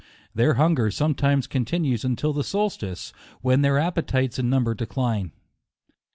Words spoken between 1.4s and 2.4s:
continues until